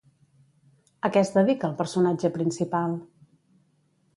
A 1.09 1.11
què 1.17 1.21
es 1.21 1.31
dedica 1.35 1.69
el 1.69 1.75
personatge 1.81 2.33
principal? 2.39 2.97